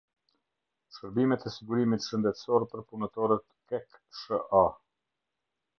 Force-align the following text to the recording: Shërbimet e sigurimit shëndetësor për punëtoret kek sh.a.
Shërbimet 0.95 1.45
e 1.49 1.53
sigurimit 1.57 2.07
shëndetësor 2.13 2.67
për 2.73 2.85
punëtoret 2.91 3.47
kek 3.75 4.03
sh.a. 4.23 4.65